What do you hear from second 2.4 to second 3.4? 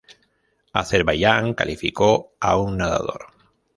un nadador.